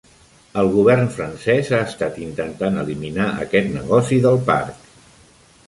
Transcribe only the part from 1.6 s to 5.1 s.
ha estat intentant eliminar aquest negoci del parc.